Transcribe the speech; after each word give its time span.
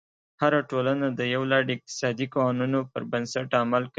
هره 0.41 0.59
ټولنه 0.69 1.07
د 1.19 1.21
یو 1.33 1.41
لړ 1.51 1.63
اقتصادي 1.75 2.25
قوانینو 2.33 2.79
پر 2.91 3.01
بنسټ 3.11 3.49
عمل 3.61 3.83
کوي. 3.85 3.89